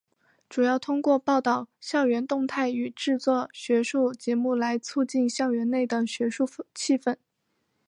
[0.49, 7.17] 主要透过报导校园动态与制作学术节目来促进校园内的学术气氛。